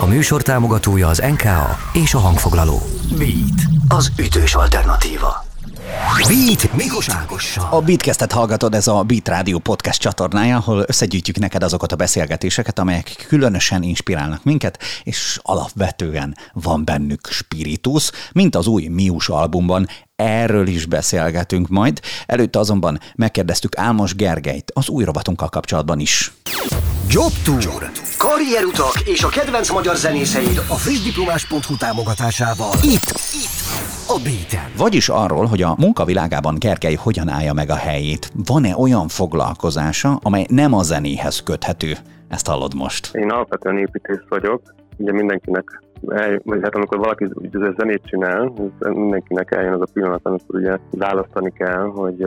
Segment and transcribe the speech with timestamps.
[0.00, 2.82] A műsor támogatója az NKA és a hangfoglaló.
[3.18, 5.44] Beat, az ütős alternatíva.
[6.28, 7.68] Beat Mikos Ágossal.
[7.70, 12.78] A Beatcastet hallgatod, ez a Beat Rádió podcast csatornája, ahol összegyűjtjük neked azokat a beszélgetéseket,
[12.78, 20.66] amelyek különösen inspirálnak minket, és alapvetően van bennük spiritus, mint az új Mius albumban, erről
[20.66, 22.00] is beszélgetünk majd.
[22.26, 26.32] Előtte azonban megkérdeztük Álmos Gergelyt az új robotunkkal kapcsolatban is.
[27.08, 27.90] Jobb Tour.
[28.26, 32.72] Karrierutak és a kedvenc magyar zenészeid a frissdiplomás.hu támogatásával.
[32.96, 33.10] Itt,
[33.44, 33.60] itt,
[34.14, 34.66] a Beaten.
[34.76, 38.30] Vagyis arról, hogy a munkavilágában Gergely hogyan állja meg a helyét.
[38.46, 41.92] Van-e olyan foglalkozása, amely nem a zenéhez köthető?
[42.28, 43.14] Ezt hallod most.
[43.14, 44.60] Én alapvetően építész vagyok,
[44.96, 47.28] ugye mindenkinek el, vagy hát amikor valaki
[47.78, 52.26] zenét csinál, mindenkinek eljön az a pillanat, amikor ugye választani kell, hogy,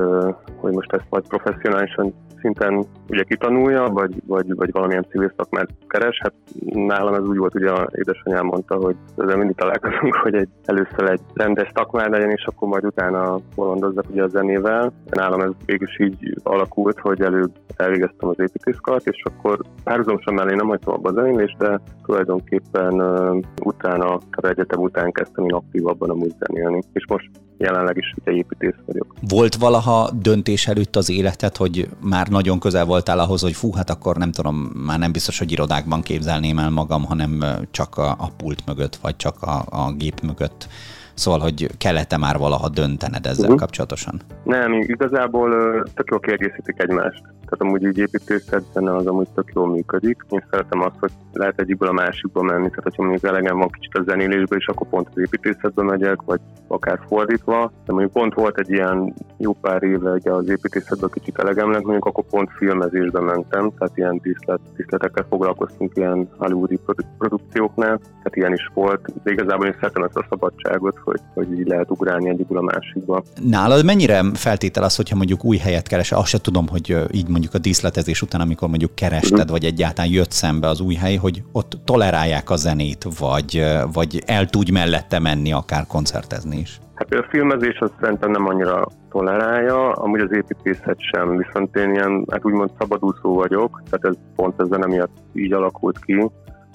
[0.56, 6.20] hogy most ezt vagy professzionálisan szinten ugye kitanulja, vagy, vagy, vagy valamilyen civil szakmát keres.
[6.22, 6.34] Hát
[6.74, 11.22] nálam ez úgy volt, ugye édesanyám mondta, hogy ezzel mindig találkozunk, hogy egy, először egy
[11.34, 14.94] rendes szakmá legyen, és akkor majd utána bolondozzak ugye a zenével.
[15.10, 20.56] Nálam ez végül is így alakult, hogy előbb elvégeztem az építészkart, és akkor párhuzamosan mellé
[20.56, 26.10] nem hagytam abba a zenélést, de tulajdonképpen uh, utána, az egyetem után kezdtem én aktívabban
[26.10, 26.82] a zenélni.
[26.94, 29.14] És most jelenleg is ugye építész vagyok.
[29.30, 33.90] Volt valaha döntés előtt az életed, hogy már nagyon közel voltál ahhoz, hogy fú, hát
[33.90, 34.56] akkor nem tudom,
[34.86, 39.16] már nem biztos, hogy irodákban képzelném el magam, hanem csak a, a pult mögött, vagy
[39.16, 40.68] csak a, a gép mögött
[41.14, 43.60] Szóval, hogy kellett-e már valaha döntened ezzel uh-huh.
[43.60, 44.22] kapcsolatosan?
[44.44, 45.50] Nem, igazából
[45.96, 47.22] tök jól kiegészítik egymást.
[47.54, 50.26] Tehát amúgy így építészet benne az amúgy tök jól működik.
[50.30, 52.70] Én szeretem azt, hogy lehet egyikből a másikba menni.
[52.70, 56.40] Tehát, hogyha mondjuk elegem van kicsit a zenélésből, és akkor pont az építészetbe megyek, vagy
[56.68, 57.72] akár fordítva.
[57.86, 61.84] De mondjuk pont volt egy ilyen jó pár éve ugye az építészetben kicsit elegem lett,
[61.84, 66.80] mondjuk akkor pont filmezésbe mentem, tehát ilyen díszlet, díszletekkel foglalkoztunk ilyen hollywoodi
[67.18, 69.24] produkcióknál, tehát ilyen is volt.
[69.24, 73.24] De igazából én szeretem ezt a szabadságot, hogy, hogy így lehet ugrálni egyikből a másikba.
[73.42, 77.43] Nálad mennyire feltétel az, hogyha mondjuk új helyet keresel, azt se tudom, hogy így mondjuk
[77.54, 81.78] a díszletezés után, amikor mondjuk kerested, vagy egyáltalán jött szembe az új hely, hogy ott
[81.86, 86.80] tolerálják a zenét, vagy, vagy el tudj mellette menni, akár koncertezni is?
[86.96, 92.26] Hát a filmezés az szerintem nem annyira tolerálja, amúgy az építészet sem, viszont én ilyen,
[92.32, 96.30] hát úgymond szabadúszó vagyok, tehát ez pont ez zene miatt így alakult ki,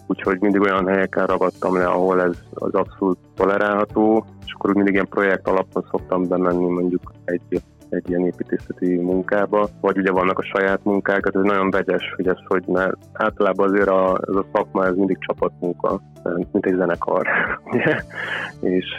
[0.07, 4.95] úgyhogy mindig olyan helyeken ragadtam le, ahol ez az abszolút tolerálható, és akkor úgy mindig
[4.95, 10.43] ilyen projekt alapon szoktam bemenni mondjuk egy egy ilyen építészeti munkába, vagy ugye vannak a
[10.43, 14.47] saját munkák, tehát ez nagyon vegyes, hogy ez hogy, mert általában azért a, ez a
[14.53, 16.01] szakma ez mindig csapatmunka,
[16.53, 17.27] mint egy zenekar,
[18.77, 18.99] és,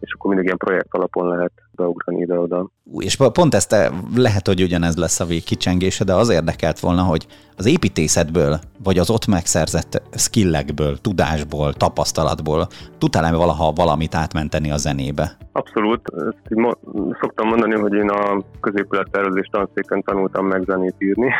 [0.00, 2.68] és akkor mindig ilyen projekt alapon lehet beugrani ide-oda.
[2.98, 7.26] És pont ezt lehet, hogy ugyanez lesz a végkicsengése, de az érdekelt volna, hogy
[7.56, 12.66] az építészetből, vagy az ott megszerzett skillekből, tudásból, tapasztalatból
[12.98, 15.36] tudtál-e valaha valamit átmenteni a zenébe?
[15.52, 16.00] Abszolút.
[16.08, 16.78] Ezt így mo-
[17.20, 21.30] szoktam mondani, hogy én a középülettervezés tanszéken tanultam meg zenét írni.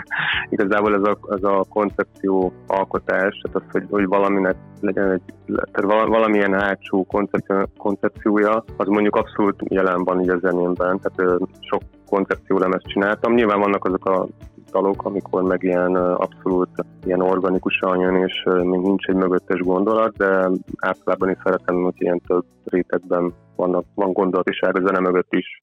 [0.50, 5.34] Igazából ez a, ez a koncepció alkotás, tehát az, hogy, hogy valaminek legyen egy,
[5.72, 7.06] tehát valamilyen hátsó
[7.76, 13.34] koncepciója, az mondjuk abszolút jelen van így a zenémben, tehát sok koncepciólemezt csináltam.
[13.34, 14.26] Nyilván vannak azok a
[14.70, 16.68] dalok, amikor meg ilyen abszolút
[17.04, 22.20] ilyen organikusan jön, és még nincs egy mögöttes gondolat, de általában is szeretem, hogy ilyen
[22.26, 25.58] több rétegben vannak, van gondolatiság a zene mögött is.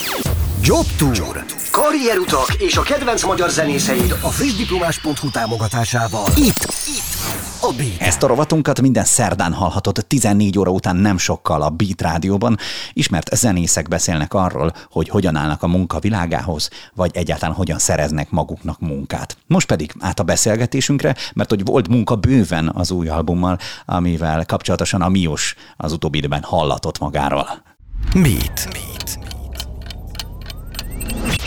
[0.67, 1.45] Jobb Tour.
[1.71, 6.25] Karrierutak és a kedvenc magyar zenészeid a frissdiplomás.hu támogatásával.
[6.35, 7.15] Itt, itt,
[7.61, 7.95] a Beat.
[7.99, 12.57] Ezt a rovatunkat minden szerdán hallhatod 14 óra után nem sokkal a Beat rádióban.
[12.93, 18.79] Ismert zenészek beszélnek arról, hogy hogyan állnak a munka világához, vagy egyáltalán hogyan szereznek maguknak
[18.79, 19.37] munkát.
[19.47, 25.01] Most pedig át a beszélgetésünkre, mert hogy volt munka bőven az új albummal, amivel kapcsolatosan
[25.01, 27.63] a Mios az utóbbi időben hallatott magáról.
[28.13, 28.67] Beat.
[28.71, 29.34] Beat.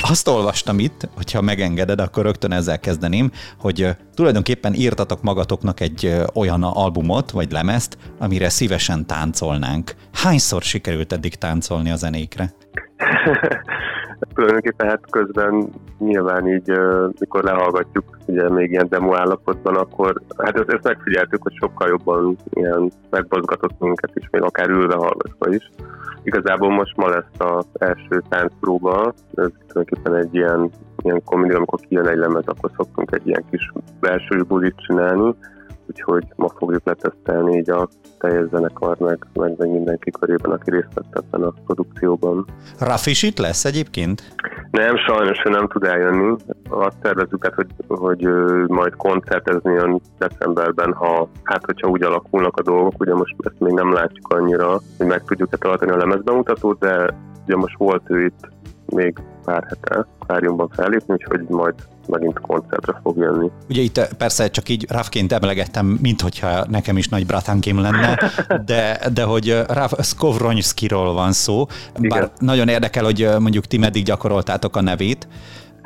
[0.03, 6.62] Azt olvastam itt, hogyha megengeded, akkor rögtön ezzel kezdeném, hogy tulajdonképpen írtatok magatoknak egy olyan
[6.62, 9.95] albumot, vagy lemezt, amire szívesen táncolnánk.
[10.12, 12.53] Hányszor sikerült eddig táncolni a zenékre?
[14.34, 15.68] tulajdonképpen hát közben
[15.98, 16.72] nyilván így,
[17.18, 22.36] mikor lehallgatjuk, ugye még ilyen demo állapotban, akkor hát ezt, ezt megfigyeltük, hogy sokkal jobban
[22.50, 25.70] ilyen megbozgatott minket is, még akár ülve hallgatva is.
[26.22, 30.71] Igazából most ma lesz az első táncpróba, ez tulajdonképpen egy ilyen,
[31.03, 35.34] ilyen komédia, amikor kijön egy lemez, akkor szoktunk egy ilyen kis belső bulit csinálni,
[35.88, 37.88] úgyhogy ma fogjuk letesztelni így a
[38.18, 42.46] teljes zenekar, meg, meg, meg mindenki körében, aki részt vett ebben a produkcióban.
[42.78, 44.22] Raf is itt lesz egyébként?
[44.70, 46.36] Nem, sajnos ő nem tud eljönni.
[46.68, 48.28] Azt tervezzük hát, hogy, hogy
[48.66, 53.72] majd koncertezni jön decemberben, ha hát hogyha úgy alakulnak a dolgok, ugye most ezt még
[53.72, 57.14] nem látjuk annyira, hogy meg tudjuk-e tartani a lemezbemutatót, de
[57.44, 58.48] ugye most volt ő itt
[58.94, 61.74] még pár hete akváriumban fellépni, úgyhogy majd
[62.06, 63.50] megint koncertre fog jönni.
[63.68, 68.18] Ugye itt persze csak így Rafként emlegettem, mint hogyha nekem is nagy bratánkim lenne,
[68.64, 71.66] de, de hogy Raf Skovronskiról van szó,
[71.98, 72.30] bár Igen.
[72.38, 75.28] nagyon érdekel, hogy mondjuk ti meddig gyakoroltátok a nevét,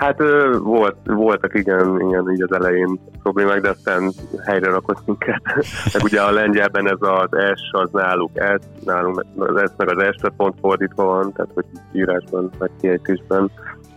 [0.03, 0.19] Hát
[0.59, 4.13] volt, voltak igen, igen, így az elején problémák, de aztán
[4.47, 5.43] helyre rakott minket.
[5.93, 10.15] meg ugye a lengyelben ez az S, az náluk S, nálunk az S meg az
[10.17, 13.51] S, pont fordítva van, tehát hogy írásban, meg kiejtésben.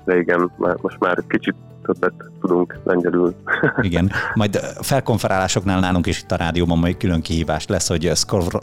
[0.03, 1.55] De igen, már, most már kicsit
[1.85, 3.35] többet tudunk lengyelül.
[3.81, 8.11] Igen, majd felkonferálásoknál nálunk is itt a rádióban majd külön kihívás lesz, hogy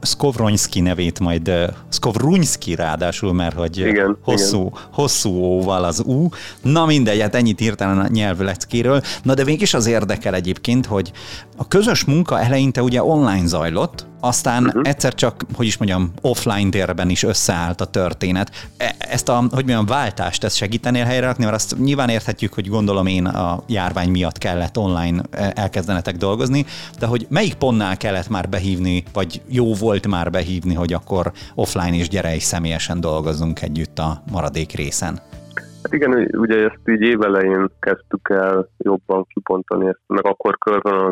[0.02, 1.52] Skovronyski nevét majd
[1.88, 4.80] Skovrunski ráadásul, mert hogy igen, hosszú, igen.
[4.92, 6.28] hosszú óval az U.
[6.62, 9.00] Na mindegy, hát ennyit írtál a nyelvleckéről.
[9.22, 11.12] Na de mégis az érdekel egyébként, hogy
[11.56, 14.88] a közös munka eleinte ugye online zajlott, aztán uh-huh.
[14.88, 18.69] egyszer csak, hogy is mondjam, offline térben is összeállt a történet.
[18.76, 22.69] E, ezt a, hogy mondjam, váltást, ezt segítenél helyre rakni, mert azt nyilván érthetjük, hogy
[22.69, 26.66] gondolom én a járvány miatt kellett online e, elkezdenetek dolgozni,
[26.98, 31.94] de hogy melyik pontnál kellett már behívni, vagy jó volt már behívni, hogy akkor offline
[31.96, 35.31] és gyere és személyesen dolgozzunk együtt a maradék részen?
[35.82, 40.58] Hát igen, ugye ezt így évelején kezdtük el jobban kipontani ezt, meg akkor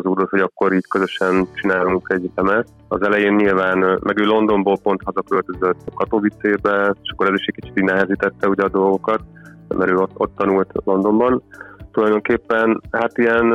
[0.01, 2.67] úr, hogy akkor így közösen csinálunk egy temet.
[2.87, 7.55] Az elején nyilván, meg ő Londonból pont hazaköltözött a Katowice-be, és akkor ez is egy
[7.55, 9.21] kicsit így nehezítette ugye a dolgokat,
[9.67, 11.41] mert ő ott, ott tanult Londonban.
[11.91, 13.45] Tulajdonképpen hát ilyen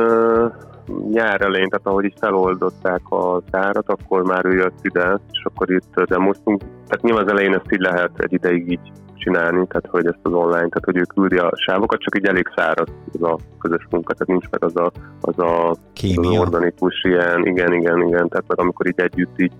[1.09, 5.71] nyár elején, tehát ahogy így feloldották a tárat, akkor már ő jött ide, és akkor
[5.71, 6.61] itt demoztunk.
[6.61, 8.91] Tehát nyilván az elején ezt így lehet egy ideig így
[9.27, 12.51] csinálni, tehát hogy ezt az online, tehát hogy ő küldi a sávokat, csak így elég
[12.55, 14.91] száraz az a közös munka, tehát nincs meg az a,
[15.21, 19.51] az a az organikus ilyen, igen, igen, igen, tehát meg amikor így együtt így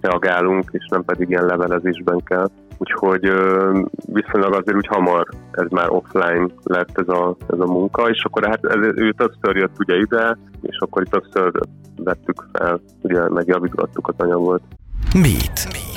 [0.00, 2.48] reagálunk, és nem pedig ilyen levelezésben kell.
[2.78, 3.32] Úgyhogy
[4.12, 8.46] viszonylag azért úgy hamar ez már offline lett ez a, ez a munka, és akkor
[8.46, 11.52] hát ez, ő többször jött ugye ide, és akkor itt többször
[11.96, 14.62] vettük fel, ugye megjavítottuk az anyagot.
[15.14, 15.89] Mit?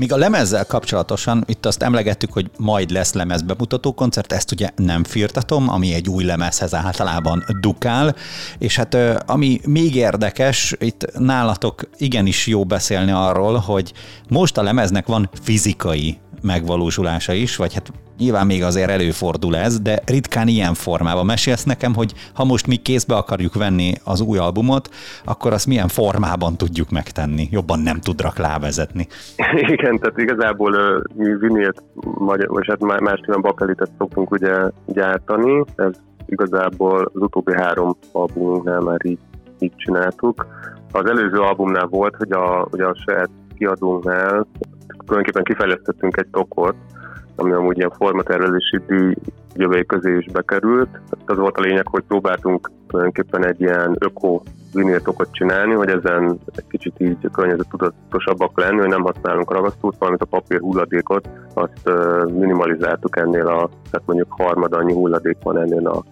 [0.00, 5.04] Míg a lemezzel kapcsolatosan, itt azt emlegettük, hogy majd lesz lemezbemutató koncert, ezt ugye nem
[5.04, 8.14] firtatom, ami egy új lemezhez általában dukál,
[8.58, 13.92] és hát ami még érdekes, itt nálatok igenis jó beszélni arról, hogy
[14.28, 19.98] most a lemeznek van fizikai megvalósulása is, vagy hát nyilván még azért előfordul ez, de
[20.06, 21.26] ritkán ilyen formában.
[21.26, 24.88] Mesélsz nekem, hogy ha most mi kézbe akarjuk venni az új albumot,
[25.24, 27.48] akkor azt milyen formában tudjuk megtenni?
[27.50, 29.06] Jobban nem tudrak lávezetni.
[29.74, 31.82] Igen, tehát igazából mi vinilt,
[32.48, 34.54] vagy hát más bakelitet szoktunk ugye
[34.86, 35.92] gyártani, ez
[36.26, 39.18] igazából az utóbbi három albumunknál már így,
[39.58, 40.46] így csináltuk.
[40.92, 44.46] Az előző albumnál volt, hogy a, ugye a saját kiadónknál
[45.06, 46.74] tulajdonképpen kifejlesztettünk egy tokot,
[47.40, 49.14] ami amúgy ilyen formatervezési díj
[49.54, 51.00] jövői közé is bekerült.
[51.26, 54.40] Az volt a lényeg, hogy próbáltunk tulajdonképpen egy ilyen öko
[54.74, 60.26] viniltokot csinálni, hogy ezen egy kicsit így környezetudatosabbak lenni, hogy nem használunk ragasztót, valamint a
[60.26, 61.90] papír hulladékot, azt
[62.26, 66.04] minimalizáltuk ennél a, tehát mondjuk harmad annyi hulladék van ennél a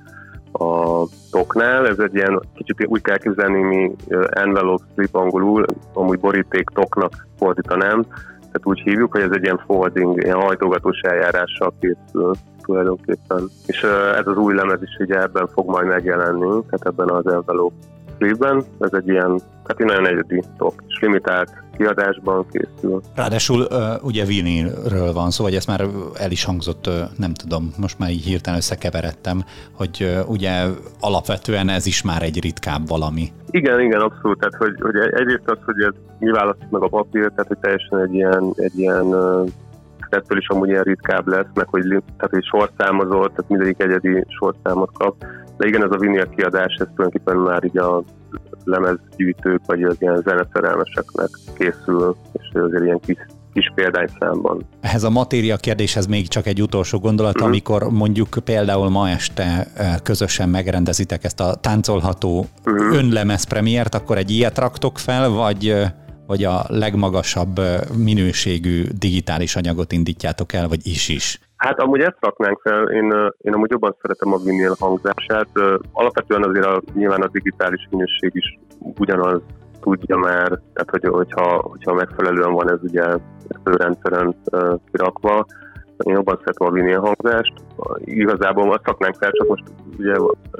[0.52, 1.86] a toknál.
[1.86, 3.94] Ez egy ilyen kicsit úgy kell képzelni, mi
[4.30, 8.04] envelope slip angolul, amúgy boríték toknak fordítanám,
[8.58, 13.48] tehát úgy hívjuk, hogy ez egy ilyen folding, ilyen hajtogatós eljárással készül tulajdonképpen.
[13.66, 13.82] És
[14.18, 17.74] ez az új lemez is ugye ebben fog majd megjelenni, tehát ebben az envelope
[18.18, 18.64] klipben.
[18.78, 23.00] Ez egy ilyen, hát egy nagyon egyedi tok, és limitált kiadásban készül.
[23.14, 23.66] Ráadásul
[24.02, 25.84] ugye vinilről van szó, vagy ezt már
[26.18, 30.64] el is hangzott, nem tudom, most már így hirtelen összekeveredtem, hogy ugye
[31.00, 33.32] alapvetően ez is már egy ritkább valami.
[33.50, 34.38] Igen, igen, abszolút.
[34.38, 37.98] Tehát, hogy, hogy egyrészt az, hogy ez mi választjuk meg a papírt, tehát hogy teljesen
[37.98, 39.14] egy ilyen, egy ilyen
[40.08, 44.90] ettől is amúgy ilyen ritkább lesz, meg hogy, tehát, hogy sorszámozott, tehát mindegyik egyedi sorszámot
[44.92, 45.24] kap.
[45.58, 48.02] De igen, ez a vinyl kiadás, ez tulajdonképpen már így a
[48.64, 53.16] lemezgyűjtők, vagy az ilyen zeneszerelmeseknek készül, és azért ilyen kis
[53.52, 54.66] kis példányszámban.
[54.80, 57.48] Ehhez a matéria kérdéshez még csak egy utolsó gondolat, uh-huh.
[57.48, 62.96] amikor mondjuk például ma este eh, közösen megrendezitek ezt a táncolható uh-huh.
[62.96, 65.90] önlemez premiért, akkor egy ilyet raktok fel, vagy eh,
[66.26, 67.60] vagy a legmagasabb
[67.96, 71.40] minőségű digitális anyagot indítjátok el, vagy is is?
[71.58, 75.48] Hát amúgy ezt raknánk fel, én, én amúgy jobban szeretem a vinyl hangzását.
[75.92, 78.58] Alapvetően azért a, nyilván a digitális minőség is
[78.98, 79.40] ugyanaz
[79.80, 83.04] tudja már, tehát hogy, hogyha, hogyha megfelelően van ez ugye
[83.64, 84.36] főrendszeren
[84.90, 85.46] kirakva,
[86.04, 87.52] én jobban szeretem a vinyl hangzást.
[88.04, 89.62] Igazából azt szaknánk fel, csak most
[89.98, 90.14] ugye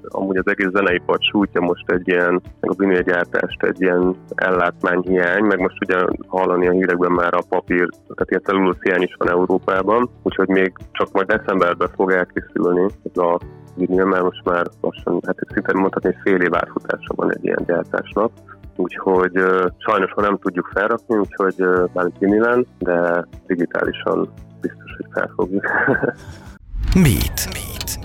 [0.08, 5.60] amúgy az egész zeneipart sújtja most egy ilyen, meg a vinylgyártást egy ilyen ellátmányhiány, meg
[5.60, 10.10] most ugye hallani a hírekben már a papír, tehát ilyen cellulóz hiány is van Európában,
[10.22, 13.38] úgyhogy még csak majd decemberben fog elkészülni ez a
[13.76, 17.64] vinyl, mert most már lassan, hát szinte mondhatni, hogy fél év átfutása van egy ilyen
[17.66, 18.30] gyártásnak
[18.78, 24.28] úgyhogy uh, sajnos ha nem tudjuk felrakni, úgyhogy uh, már vinilen, de digitálisan
[24.60, 25.64] biztos, hogy felfogjuk.
[26.94, 27.48] Mit?
[27.52, 27.98] Mit?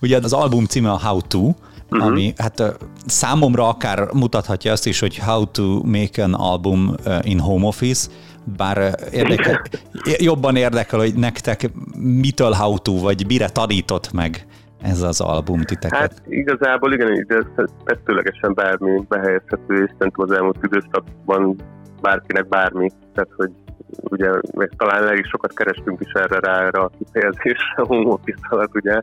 [0.00, 2.06] Ugye az album címe a How To, uh-huh.
[2.06, 7.66] ami hát számomra akár mutathatja azt is, hogy How to make an album in home
[7.66, 8.10] office,
[8.56, 9.62] bár érdekel,
[10.18, 14.46] jobban érdekel, hogy nektek mitől how to, vagy mire tanított meg
[14.82, 15.98] ez az album titeket?
[15.98, 21.56] Hát igazából igen, ez tettőlegesen bármi behelyezhető, és szerintem az elmúlt időszakban
[22.00, 23.50] bárkinek bármi, tehát hogy
[24.00, 28.18] ugye meg talán elég sokat kerestünk is erre rá, erre a kifejezésre, home
[28.48, 29.00] alatt, ugye,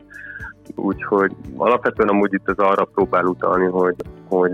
[0.74, 3.94] úgyhogy alapvetően amúgy itt ez arra próbál utalni, hogy,
[4.28, 4.52] hogy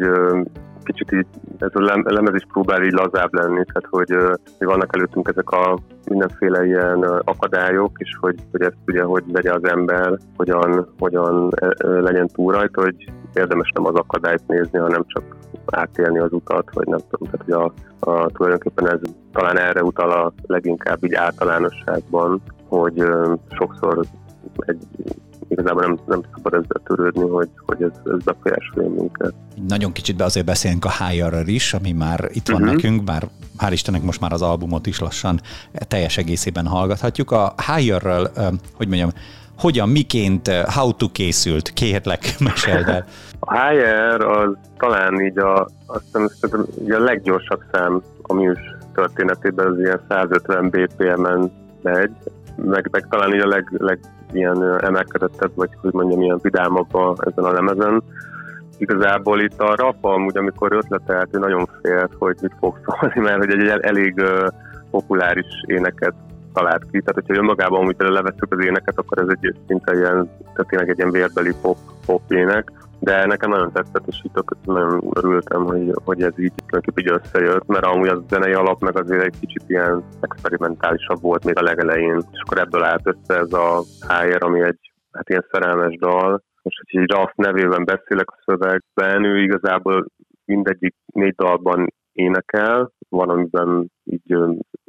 [0.84, 1.26] kicsit így
[1.58, 4.10] ez a lemez is próbál így lazább lenni, tehát hogy,
[4.58, 9.54] hogy vannak előttünk ezek a mindenféle ilyen akadályok, és hogy, hogy ezt ugye hogy legyen
[9.54, 15.36] az ember, hogyan, hogyan legyen túl rajta, hogy érdemes nem az akadályt nézni, hanem csak
[15.66, 18.98] átélni az utat, vagy nem tudom, tehát hogy a, a, tulajdonképpen ez
[19.32, 24.04] talán erre utal a leginkább így általánosságban, hogy ö, sokszor
[24.56, 24.86] egy
[25.48, 29.34] igazából nem, nem szabad ezzel törődni, hogy, hogy ez, ez befolyásolja minket.
[29.68, 32.76] Nagyon kicsit be azért beszélünk a higher is, ami már itt van uh-huh.
[32.76, 35.40] nekünk, bár hál' Istennek most már az albumot is lassan
[35.88, 37.30] teljes egészében hallgathatjuk.
[37.30, 38.30] A higher
[38.76, 39.10] hogy mondjam,
[39.58, 41.68] hogyan, miként, how to készült?
[41.68, 43.04] Kérlek, meséld el.
[43.40, 46.04] A HR az talán így a, azt
[46.40, 48.58] hiszem, így a leggyorsabb szám a műs
[48.94, 52.10] történetében, az ilyen 150 BPM-en megy,
[52.56, 53.98] meg, meg talán így a leg, leg
[54.32, 58.02] ilyen emelkedettebb, vagy hogy mondjam, ilyen vidámabb a, ezen a lemezen.
[58.78, 63.44] Igazából itt a rap amúgy, amikor ötletelt, ő nagyon félt, hogy mit fog szólni, mert
[63.44, 64.22] hogy egy elég
[64.90, 66.14] populáris éneket
[66.54, 67.00] talált ki.
[67.00, 70.98] Tehát, hogyha önmagában amúgy levesszük az éneket, akkor ez egy szinte ilyen, tehát tényleg egy
[70.98, 72.72] ilyen vérbeli pop, pop ének
[73.04, 77.66] de nekem nagyon tetszett, és itt nagyon örültem, hogy, hogy ez így tulajdonképpen így összejött,
[77.66, 82.16] mert amúgy az zenei alap meg azért egy kicsit ilyen experimentálisabb volt még a legelején,
[82.32, 86.42] és akkor ebből állt össze ez a HR, ami egy hát ilyen szerelmes dal.
[86.62, 90.06] Most, hogy így Raff nevében beszélek a szövegben, ő igazából
[90.44, 94.36] mindegyik négy dalban énekel, van, amiben így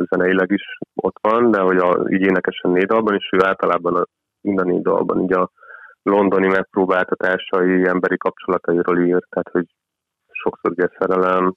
[0.10, 4.06] zeneileg is ott van, de hogy a, így énekesen négy dalban, és ő általában a,
[4.42, 5.52] minden négy dalban így a
[6.04, 9.66] londoni megpróbáltatásai, emberi kapcsolatairól írt, tehát hogy
[10.32, 11.56] sokszor ugye szerelem,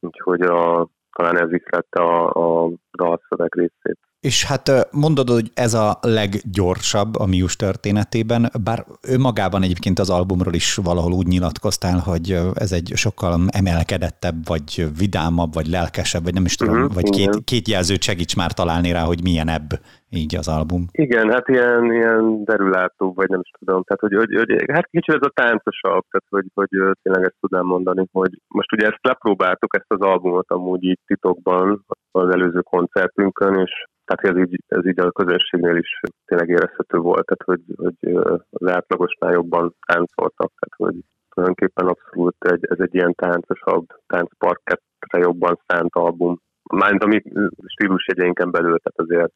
[0.00, 3.98] úgyhogy a, talán ez lett a, a dalszöveg részét.
[4.20, 10.54] És hát mondod, hogy ez a leggyorsabb a Mius történetében, bár önmagában egyébként az albumról
[10.54, 16.44] is valahol úgy nyilatkoztál, hogy ez egy sokkal emelkedettebb, vagy vidámabb, vagy lelkesebb, vagy nem
[16.44, 19.70] is tudom, uh-huh, vagy két, két jelzőt segíts már találni rá, hogy milyen ebb
[20.10, 20.86] így az album.
[20.92, 25.14] Igen, hát ilyen, ilyen derülátó, vagy nem is tudom, tehát hogy, hogy, hogy hát kicsit
[25.14, 26.68] ez a táncosabb, tehát hogy, hogy
[27.02, 31.84] tényleg ezt tudnám mondani, hogy most ugye ezt lepróbáltuk, ezt az albumot amúgy így titokban
[32.10, 37.26] az előző koncertünkön, és tehát ez így, ez így a közönségnél is tényleg érezhető volt,
[37.26, 38.14] tehát hogy, hogy
[38.50, 40.94] az átlagosnál jobban táncoltak, tehát hogy
[41.30, 46.40] tulajdonképpen abszolút egy, ez egy ilyen táncosabb, táncparkettre jobban szánt album.
[46.62, 47.22] Mármint a mi
[47.66, 49.32] stílusjegyeinken belül, tehát azért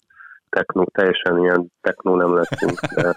[0.48, 3.16] techno, teljesen ilyen techno nem leszünk, de,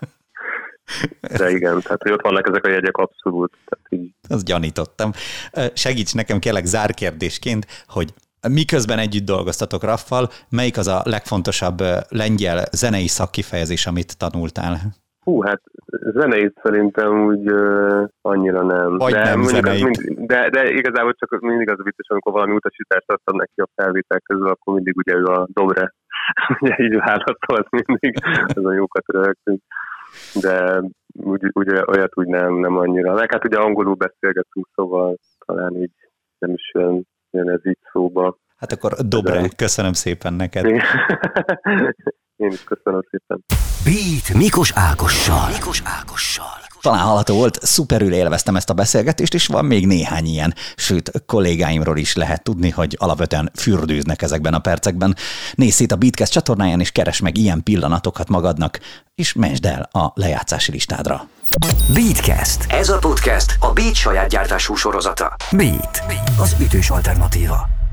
[1.38, 3.58] de igen, tehát hogy ott vannak ezek a jegyek abszolút.
[3.66, 4.14] Tehát így.
[4.30, 5.12] Azt gyanítottam.
[5.74, 8.14] Segíts nekem kérlek zárkérdésként, hogy
[8.52, 14.78] Miközben együtt dolgoztatok Raffal, melyik az a legfontosabb lengyel zenei szakkifejezés, amit tanultál?
[15.24, 15.62] Hú, hát
[16.14, 18.98] zeneit szerintem úgy uh, annyira nem.
[18.98, 19.40] Vagy de, nem.
[19.40, 23.70] Mind, de, de igazából csak mindig az a vicces, amikor valami utasítást adtam neki a
[23.76, 25.94] felvétel közül, akkor mindig ugye ő a dobre,
[26.62, 28.14] ugye így válaszolt mindig,
[28.56, 29.62] a jókat rögtünk.
[30.42, 33.14] De úgy, ugye, olyat úgy nem, nem annyira.
[33.14, 35.92] Meg hát ugye angolul beszélgetünk, szóval talán így
[36.40, 38.38] nem is jön jön ez így szóba.
[38.58, 40.66] Hát akkor dobre, köszönöm szépen neked.
[42.36, 43.44] Én is köszönöm szépen.
[43.84, 45.50] Beat Mikos Ákossal.
[45.52, 46.67] Mikos Ákossal.
[46.88, 51.98] Talán hallható volt, szuperül élveztem ezt a beszélgetést, és van még néhány ilyen, sőt, kollégáimról
[51.98, 55.16] is lehet tudni, hogy alapvetően fürdőznek ezekben a percekben.
[55.54, 58.80] Nézz szét a Beatcast csatornáján, és keres meg ilyen pillanatokat magadnak,
[59.16, 61.28] és mentsd el a lejátszási listádra.
[61.94, 62.66] Beatcast.
[62.68, 65.36] Ez a podcast a Beat saját gyártású sorozata.
[65.52, 66.04] Beat.
[66.40, 67.87] Az ütős alternatíva.